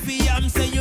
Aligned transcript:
fi 0.00 0.28
am 0.28 0.48
say 0.48 0.66
you 0.68 0.79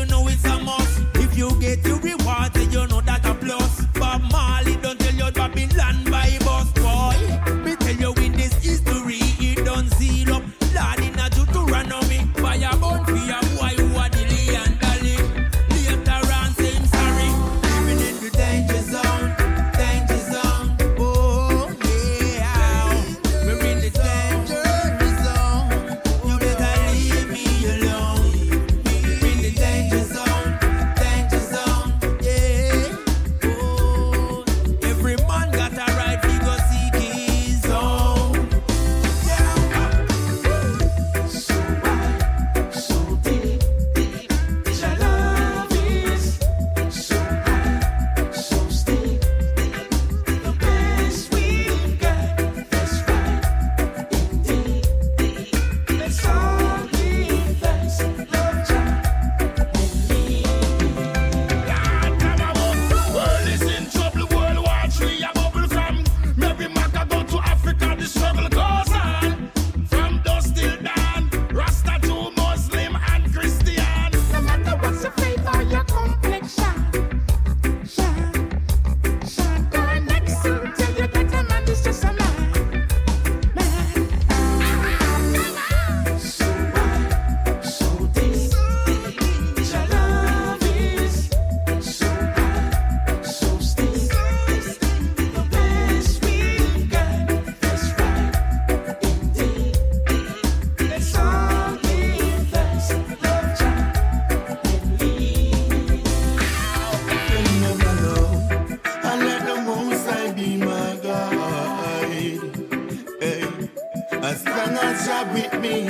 As 114.22 114.46
long 114.46 114.78
as 114.78 115.07
you're 115.07 115.34
with 115.34 115.62
me, 115.62 115.88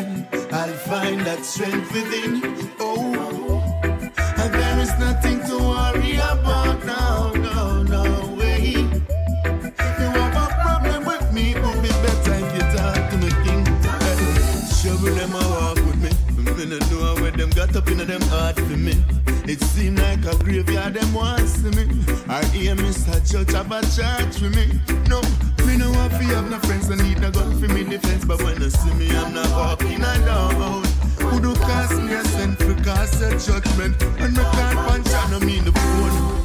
I'll 0.51 0.73
find 0.87 1.21
that 1.21 1.43
strength 1.43 1.91
within. 1.91 2.41
Oh, 2.79 3.61
and 4.37 4.53
there 4.53 4.79
is 4.79 4.93
nothing 4.99 5.39
to 5.47 5.57
worry 5.57 6.15
about 6.17 6.85
now. 6.85 7.33
No, 7.33 7.83
no 7.83 8.35
way. 8.37 8.75
If 9.55 9.95
you 9.99 10.09
have 10.19 10.35
a 10.35 10.53
problem 10.61 11.05
with 11.05 11.33
me, 11.33 11.51
it 11.51 11.63
would 11.63 11.81
be 11.81 11.89
better 11.89 12.33
if 12.35 12.53
you 12.53 12.77
talk 12.77 13.09
to 13.09 13.17
me, 13.17 13.29
king. 13.43 13.65
Shovel 14.77 15.15
them 15.15 15.33
a 15.33 15.43
walk 15.49 15.77
with 15.87 15.97
me. 15.97 16.11
I 16.37 16.53
Me 16.53 16.65
no 16.65 16.77
know 16.77 17.21
where 17.21 17.31
them 17.31 17.49
got 17.49 17.75
up 17.75 17.87
in 17.87 17.97
them 17.97 18.21
heart 18.29 18.57
for 18.57 18.77
me. 18.77 18.93
It 19.47 19.59
seem 19.61 19.95
like 19.95 20.23
a 20.25 20.35
graveyard 20.43 20.93
them 20.93 21.13
wants 21.15 21.63
to 21.63 21.71
me. 21.71 21.85
I 22.27 22.45
hear 22.45 22.75
Mr. 22.75 23.17
Church 23.29 23.53
have 23.53 23.71
a 23.71 23.81
church 23.81 24.39
with 24.41 24.55
me. 24.55 24.79
No 25.09 25.48
want 25.99 26.11
to 26.13 26.23
have 26.35 26.49
no 26.49 26.59
friends. 26.59 26.89
I 26.89 26.95
need 26.95 27.17
a 27.23 27.31
gun 27.31 27.59
for 27.59 27.67
me 27.73 27.83
defense. 27.83 28.25
But 28.25 28.41
when 28.43 28.61
you 28.61 28.69
see 28.69 28.93
me, 28.93 29.09
I'm 29.09 29.33
not 29.33 29.49
walking 29.51 30.01
alone. 30.01 30.83
Who 31.19 31.39
do 31.41 31.53
cast 31.55 32.01
me 32.01 32.13
a 32.13 32.23
sin 32.23 32.55
for 32.55 32.75
cast 32.83 33.21
a 33.21 33.29
judgment? 33.31 34.01
And 34.19 34.37
me 34.37 34.43
can't 34.43 34.79
punch, 34.87 35.07
I 35.09 35.31
no 35.31 35.39
mean 35.39 35.65
the 35.65 35.71
phone. 35.71 36.38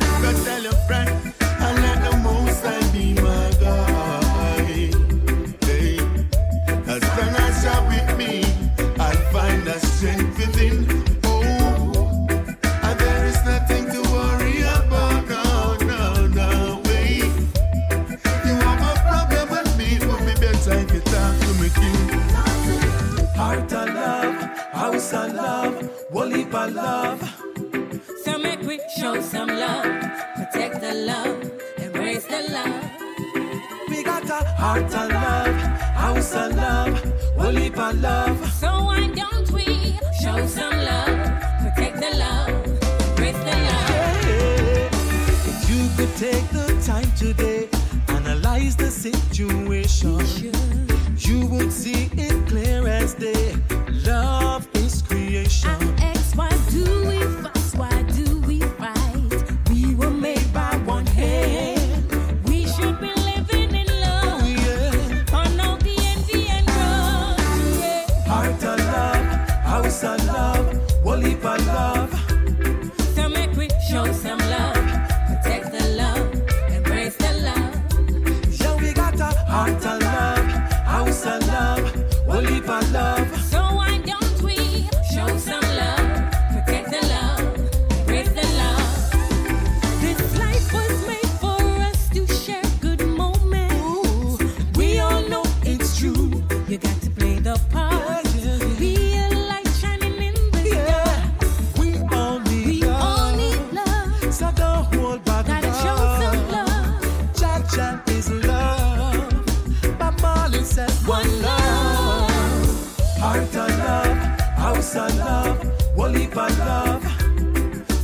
Of 115.15 115.19
love, 115.19 115.95
whole 115.95 116.13
heap 116.13 116.37
of 116.37 116.59
love. 116.59 117.05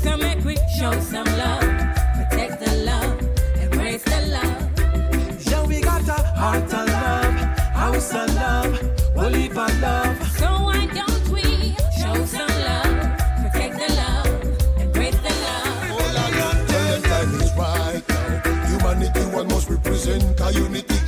So 0.03 0.17
make 0.17 0.45
we 0.45 0.57
show 0.79 0.93
some 1.01 1.27
love, 1.27 1.61
protect 2.17 2.65
the 2.65 2.73
love, 2.85 3.21
embrace 3.61 4.03
the 4.03 4.21
love. 4.37 5.47
Yeah, 5.47 5.67
we 5.67 5.81
got 5.81 6.09
a 6.09 6.23
heart 6.39 6.65
of 6.65 6.89
love, 6.89 7.35
house 7.75 8.15
of 8.15 8.35
love, 8.35 8.81
whole 9.15 9.33
heap 9.33 9.57
of 9.57 9.81
love. 9.81 10.31
So 10.33 10.47
why 10.47 10.87
don't 10.87 11.29
we 11.29 11.77
show 12.01 12.25
some 12.25 12.55
love, 12.69 13.19
protect 13.43 13.75
the 13.79 13.93
love, 13.95 14.81
embrace 14.81 15.17
the 15.17 15.35
love? 15.47 15.69
Tell 16.69 16.85
them 16.91 17.03
time 17.03 17.35
is 17.41 17.53
right 17.57 18.03
now. 18.09 18.67
Humanity 18.67 19.21
one 19.35 19.49
must 19.49 19.69
represent. 19.69 20.37
Cause 20.37 20.57
unity 20.57 21.00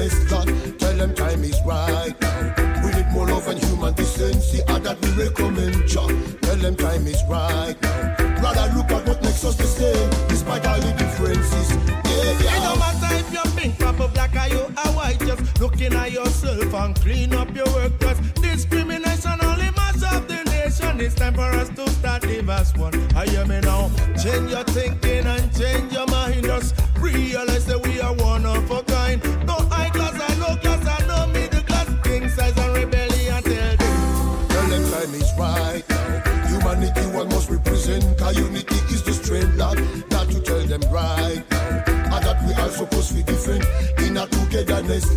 Lord. 0.00 0.78
Tell 0.78 0.96
them 0.96 1.14
time 1.14 1.44
is 1.44 1.58
right 1.66 2.14
now. 2.20 2.82
We 2.84 2.90
need 2.92 3.06
more 3.12 3.26
love 3.26 3.46
and 3.48 3.62
human 3.62 3.92
decency. 3.94 4.60
And 4.66 4.84
that 4.86 4.98
we 5.02 5.10
recommend, 5.24 5.86
Jah. 5.86 6.06
Tell 6.40 6.56
them 6.56 6.74
time 6.76 7.06
is 7.06 7.22
right 7.28 7.76
now. 7.82 8.16
Rather 8.42 8.72
look 8.76 8.90
at 8.90 9.06
what 9.06 9.22
makes 9.22 9.44
us 9.44 9.56
the 9.56 9.64
same, 9.64 10.10
despite 10.28 10.64
all 10.66 10.80
the 10.80 10.92
differences. 10.92 11.70
Yeah, 11.86 12.30
It 12.32 12.44
yeah. 12.44 12.60
don't 12.64 12.78
matter 12.78 13.14
if 13.16 13.32
you're 13.32 13.52
pink, 13.60 13.78
purple, 13.78 14.08
black, 14.08 14.34
or 14.34 14.48
you 14.54 14.62
are 14.76 14.92
white. 14.94 15.20
Just 15.20 15.60
looking 15.60 15.92
at 15.92 16.12
yourself 16.12 16.72
and 16.72 16.96
clean 16.96 17.34
up 17.34 17.54
your 17.54 17.66
work. 17.74 17.98
Cause 18.00 18.18
discrimination 18.40 19.36
only 19.44 19.70
mass 19.72 20.02
of 20.14 20.26
the 20.28 20.42
nation. 20.44 20.98
It's 21.00 21.14
time 21.14 21.34
for 21.34 21.42
us 21.42 21.68
to 21.70 21.88
start 21.90 22.22
the 22.22 22.40
verse 22.40 22.72
one. 22.74 22.94
I 23.14 23.26
hear 23.26 23.44
me 23.44 23.60
now. 23.60 23.90
Change 24.16 24.50
your 24.50 24.64
thinking 24.64 25.26
and 25.26 25.54
change 25.54 25.92
your 25.92 26.06
mind. 26.06 26.44
Just 26.44 26.74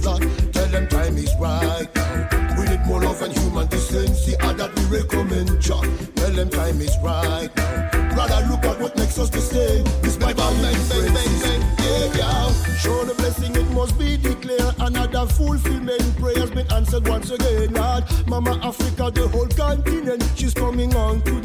Lord. 0.06 0.22
Tell 0.54 0.68
them 0.68 0.88
time 0.88 1.18
is 1.18 1.34
right 1.40 1.88
now. 1.96 2.56
We 2.58 2.66
need 2.66 2.86
more 2.86 3.02
love 3.02 3.22
and 3.22 3.38
human 3.38 3.68
decency. 3.68 4.36
And 4.40 4.60
that 4.60 4.74
we 4.76 4.84
recommend, 4.98 5.62
Jah. 5.62 5.82
Tell 6.16 6.32
them 6.32 6.50
time 6.50 6.80
is 6.82 6.96
right 7.04 7.50
now. 7.56 8.14
Brother, 8.16 8.46
look 8.50 8.64
at 8.66 8.80
what 8.80 8.96
makes 8.98 9.18
us 9.18 9.30
the 9.30 9.42
same. 9.42 9.84
Despite 10.02 10.40
all 10.40 10.54
the 10.54 10.70
differences. 10.72 11.64
Yeah, 11.84 12.18
yeah. 12.18 12.76
Show 12.78 13.04
the 13.06 13.14
blessing, 13.16 13.56
it 13.56 13.70
must 13.72 13.98
be 13.98 14.18
declared. 14.18 14.76
Another 14.80 15.26
fulfillment. 15.26 16.16
Prayers 16.20 16.52
been 16.52 16.72
answered 16.72 17.08
once 17.08 17.32
again, 17.32 17.74
Lord. 17.74 18.04
Mama 18.28 18.60
Africa, 18.62 19.12
the 19.14 19.28
whole 19.28 19.48
continent. 19.48 20.24
She's 20.36 20.54
coming 20.54 20.96
on 20.96 21.22
to 21.24 21.42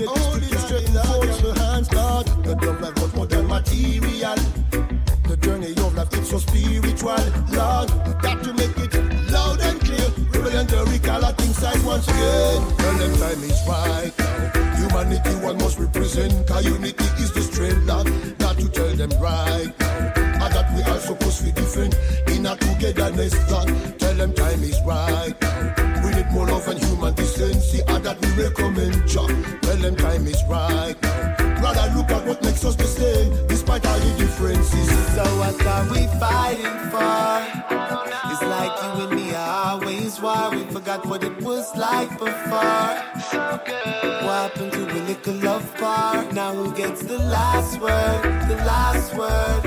again. 12.08 12.76
Tell 12.76 12.94
them 12.98 13.12
time 13.18 13.42
is 13.44 13.60
right 13.66 14.12
now. 14.18 14.76
Humanity 14.76 15.34
one 15.44 15.58
must 15.58 15.78
represent. 15.78 16.46
Cause 16.46 16.64
unity 16.64 17.04
is 17.22 17.32
the 17.32 17.42
strength, 17.42 17.84
Lord. 17.86 18.06
Got 18.38 18.58
to 18.58 18.68
tell 18.68 18.94
them 18.94 19.10
right 19.20 19.72
now. 19.80 20.44
And 20.44 20.54
that 20.54 20.72
we 20.74 20.82
are 20.82 21.00
supposed 21.00 21.38
to 21.38 21.44
be 21.44 21.52
different 21.52 21.94
in 22.28 22.46
a 22.46 22.56
togetherness, 22.56 23.34
Lord. 23.50 23.68
Tell 23.98 24.14
them 24.14 24.32
time 24.34 24.62
is 24.62 24.80
right 24.86 25.34
now. 25.40 26.02
We 26.04 26.14
need 26.14 26.30
more 26.32 26.46
love 26.46 26.68
and 26.68 26.78
human 26.82 27.14
decency. 27.14 27.80
And 27.88 28.04
that 28.04 28.20
we 28.20 28.28
recommend, 28.42 29.08
Jah. 29.08 29.26
Tell 29.62 29.76
them 29.76 29.96
time 29.96 30.26
is 30.26 30.42
right 30.48 30.96
now. 31.02 31.62
Rather 31.62 31.92
look 31.96 32.10
at 32.10 32.24
what 32.26 32.42
makes 32.42 32.64
us 32.64 32.76
the 32.76 32.84
same, 32.84 33.46
despite 33.48 33.84
all 33.84 33.98
the 33.98 34.16
differences. 34.16 34.88
So 35.14 35.24
what 35.38 35.66
are 35.66 35.84
we 35.90 36.06
fighting 36.20 36.87
just 41.68 41.76
like 41.76 42.10
before. 42.18 43.02
So 43.30 43.60
good. 43.64 44.24
What 44.24 44.52
happened 44.52 44.72
to 44.72 44.84
a 44.84 45.00
little 45.02 45.34
love 45.34 45.76
part? 45.76 46.32
Now 46.32 46.54
who 46.54 46.72
gets 46.74 47.02
the 47.02 47.18
last 47.18 47.80
word? 47.80 48.22
The 48.48 48.56
last 48.66 49.14
word. 49.14 49.62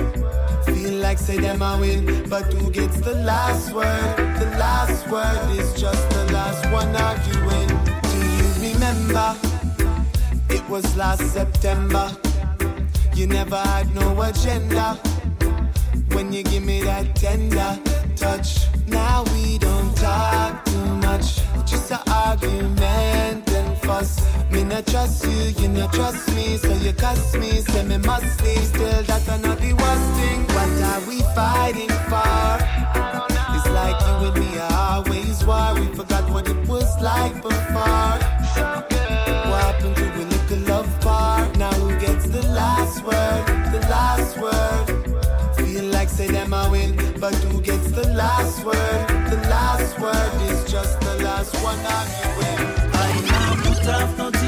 Feel 0.65 0.99
like 0.99 1.17
say 1.17 1.37
them 1.37 1.61
I 1.61 1.79
win, 1.79 2.27
but 2.29 2.51
who 2.53 2.71
gets 2.71 2.99
the 3.01 3.15
last 3.15 3.73
word? 3.73 4.17
The 4.39 4.55
last 4.57 5.09
word 5.09 5.59
is 5.59 5.79
just 5.79 6.09
the 6.09 6.31
last 6.33 6.65
one 6.71 6.95
arguing. 6.95 7.67
Do 8.11 8.19
you 8.37 8.73
remember? 8.73 9.35
It 10.49 10.67
was 10.69 10.95
last 10.95 11.33
September. 11.33 12.11
You 13.13 13.27
never 13.27 13.57
had 13.57 13.93
no 13.93 14.21
agenda. 14.21 14.95
When 16.13 16.31
you 16.33 16.43
give 16.43 16.63
me 16.63 16.81
that 16.83 17.15
tender 17.15 17.79
touch, 18.15 18.67
now 18.87 19.23
we 19.33 19.57
don't 19.57 19.95
talk 19.95 20.65
too 20.65 20.85
much 20.97 21.41
to 21.91 21.99
argument 22.09 23.51
and 23.51 23.77
fuss. 23.79 24.21
Me 24.49 24.63
not 24.63 24.85
trust 24.87 25.25
you, 25.25 25.43
you 25.59 25.67
not 25.67 25.91
trust 25.93 26.33
me, 26.33 26.55
so 26.55 26.71
you 26.85 26.93
cuss 26.93 27.35
me, 27.35 27.51
say 27.69 27.83
me 27.83 27.97
must 27.97 28.41
leave. 28.43 28.63
Still, 28.63 29.03
that's 29.03 29.27
not 29.27 29.57
the 29.59 29.73
worst 29.73 30.07
thing. 30.17 30.39
What 30.55 30.71
are 30.91 31.01
we 31.09 31.17
fighting 31.35 31.93
for? 32.09 32.53
It's 33.55 33.69
like 33.79 33.99
you 34.07 34.15
and 34.27 34.37
me 34.39 34.57
are 34.57 34.95
always 34.95 35.43
war. 35.43 35.73
We 35.75 35.87
forgot 35.93 36.29
what 36.31 36.47
it 36.47 36.65
was 36.65 36.89
like 37.01 37.35
before. 37.41 38.13
What 39.49 39.61
happened 39.67 39.95
to 39.97 40.55
a 40.55 40.59
love 40.71 40.91
bar? 41.01 41.51
Now 41.57 41.73
who 41.73 41.89
gets 41.99 42.25
the 42.29 42.43
last 42.59 43.03
word? 43.03 43.43
The 43.75 43.81
last 43.95 44.37
word. 44.39 44.85
Feel 45.57 45.83
like 45.85 46.07
say 46.07 46.27
them 46.27 46.53
I 46.53 46.69
win, 46.69 46.95
but 47.19 47.35
who 47.35 47.59
gets 47.61 47.91
the 47.91 48.07
last 48.13 48.63
word? 48.63 49.10
That's 51.41 51.63
one 51.63 51.79
I'm 51.79 52.07
you 52.19 52.31
I 52.93 53.09
now 53.31 53.55
put 53.63 53.87
off 53.87 54.15
no 54.15 54.40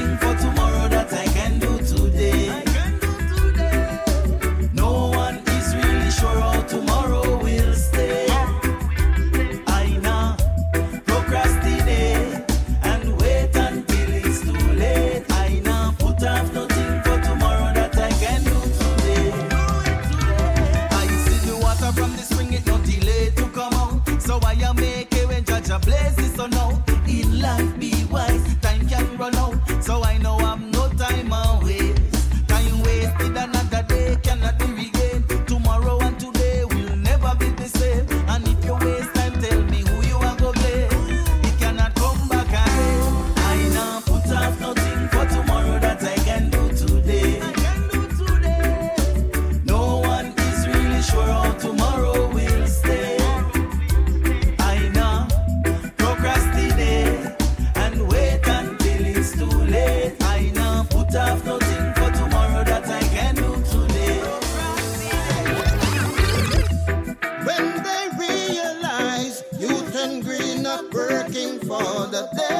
for 71.79 72.05
the 72.05 72.27
day. 72.35 72.52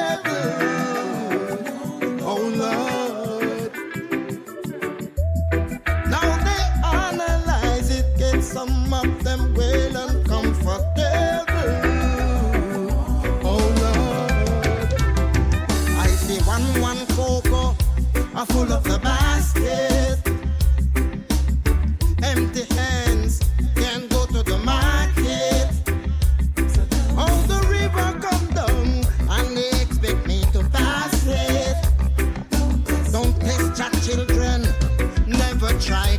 protect 33.74 34.06
your 34.06 34.24
children. 34.24 34.62
Never 35.26 35.68
try 35.80 36.16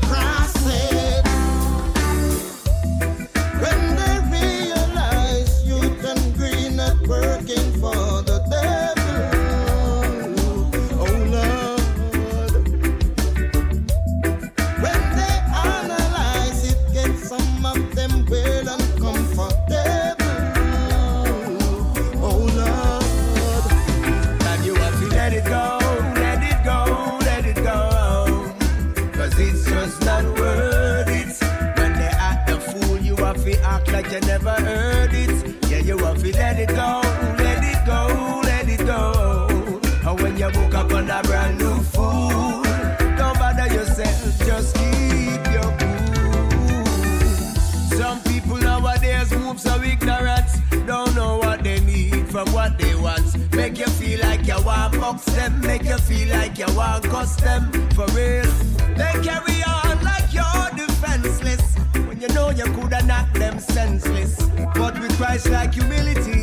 box 55.15 55.25
them, 55.35 55.61
make 55.61 55.83
you 55.83 55.97
feel 55.97 56.29
like 56.29 56.57
you 56.57 56.65
are 56.65 56.99
them 56.99 57.71
for 57.91 58.05
real. 58.07 58.49
They 58.95 59.13
carry 59.23 59.63
on 59.63 60.03
like 60.03 60.33
you're 60.33 60.69
defenseless 60.75 61.75
when 62.07 62.19
you 62.19 62.27
know 62.29 62.49
you 62.49 62.65
coulda 62.75 63.01
knocked 63.05 63.35
them 63.35 63.59
senseless. 63.59 64.37
But 64.75 64.99
with 64.99 65.15
Christ 65.17 65.49
like 65.49 65.73
humility. 65.73 66.34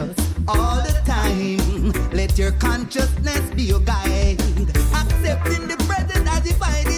angels 0.00 0.16
all 0.48 0.76
the 0.76 1.00
time. 1.04 1.92
Let 2.12 2.38
your 2.38 2.52
consciousness 2.52 3.50
be 3.54 3.62
your 3.64 3.80
guide. 3.80 4.40
Accepting 4.40 5.68
the 5.68 5.76
present 5.86 6.28
as 6.28 6.40
divine. 6.42 6.89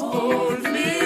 hold 0.00 0.62
me. 0.62 1.00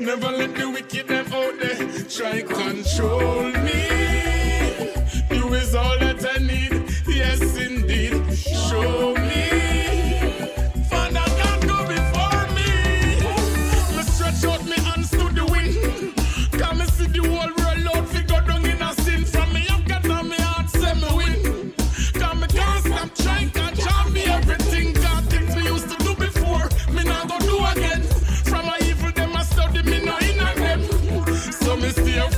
Never 0.00 0.30
let 0.30 0.54
the 0.54 0.70
wicked 0.72 1.08
them 1.08 1.32
out 1.32 1.58
there 1.60 2.04
try 2.04 2.42
control 2.42 3.44
me. 3.64 3.93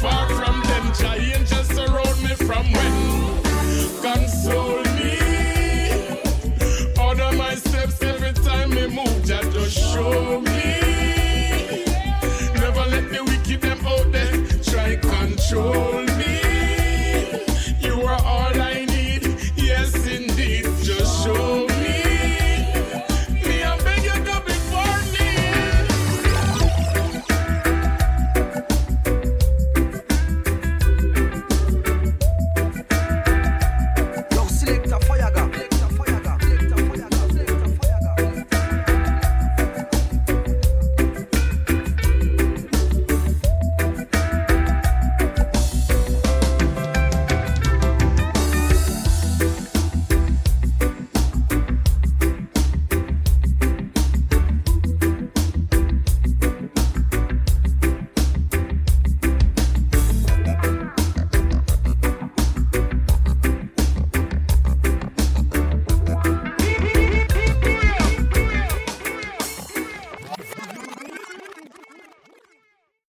far 0.06 0.45